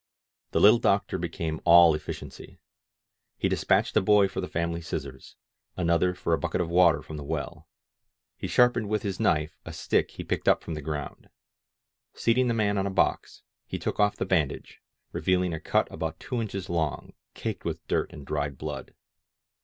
The 0.49 0.59
little 0.59 0.79
doctor 0.79 1.19
became 1.19 1.61
all 1.63 1.93
eflSciency. 1.93 2.57
He 3.37 3.47
dispatched 3.47 3.95
a 3.95 4.01
boy 4.01 4.27
for 4.27 4.41
the 4.41 4.47
family 4.47 4.81
scissors, 4.81 5.35
another 5.77 6.15
for 6.15 6.33
a 6.33 6.39
bucket 6.39 6.59
of 6.59 6.69
water 6.71 7.03
from 7.03 7.17
the 7.17 7.23
well. 7.23 7.67
He 8.35 8.47
sharpened 8.47 8.89
with 8.89 9.03
his 9.03 9.19
knife 9.19 9.59
a 9.63 9.71
stick 9.71 10.09
he 10.09 10.23
picked 10.23 10.47
up 10.47 10.63
from 10.63 10.73
the 10.73 10.81
ground. 10.81 11.29
Seat 12.15 12.39
ing 12.39 12.47
the 12.47 12.55
man 12.55 12.79
on 12.79 12.87
a 12.87 12.89
box, 12.89 13.43
he 13.67 13.77
took 13.77 13.99
off 13.99 14.15
the 14.15 14.25
bandage, 14.25 14.81
reveal 15.11 15.43
ing 15.43 15.53
a 15.53 15.59
cut 15.59 15.87
about 15.93 16.19
two 16.19 16.41
inches 16.41 16.67
long, 16.67 17.13
caked 17.35 17.63
with 17.63 17.87
dirt 17.87 18.11
and 18.11 18.25
dried 18.25 18.57
blood. 18.57 18.95